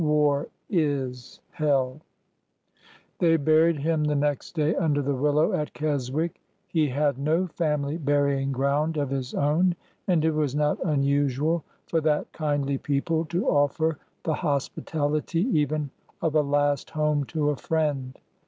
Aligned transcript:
War 0.03 0.47
is 0.67 1.41
hell! 1.51 2.01
They 3.19 3.37
buried 3.37 3.77
him 3.77 4.03
the 4.03 4.15
next 4.15 4.53
day 4.55 4.73
under 4.73 4.99
the 4.99 5.13
willow 5.13 5.53
at 5.53 5.75
Kes 5.75 6.09
wick. 6.09 6.41
He 6.67 6.89
had 6.89 7.19
no 7.19 7.45
family 7.45 7.99
burying 7.99 8.51
ground 8.51 8.97
of 8.97 9.11
his 9.11 9.35
own, 9.35 9.75
and 10.07 10.25
it 10.25 10.31
was 10.31 10.55
not 10.55 10.83
unusual 10.83 11.63
for 11.85 12.01
that 12.01 12.31
kindly 12.33 12.79
people 12.79 13.25
to 13.25 13.47
offer 13.47 13.99
the 14.23 14.33
hos 14.33 14.69
pitality 14.69 15.45
even 15.53 15.91
of 16.19 16.33
a 16.33 16.41
last 16.41 16.89
home 16.89 17.23
to 17.25 17.51
a 17.51 17.55
friend. 17.55 18.17